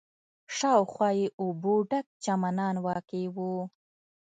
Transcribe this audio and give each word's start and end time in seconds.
شاوخوا 0.57 1.09
یې 1.19 1.27
اوبو 1.41 1.73
ډک 1.89 2.05
چمنان 2.23 2.75
واقع 2.85 3.23
و. 3.35 3.37